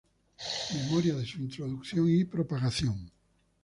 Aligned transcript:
Memoria 0.73 1.13
de 1.13 1.27
su 1.27 1.37
introducción 1.43 2.09
y 2.09 2.25
propagación". 2.25 3.11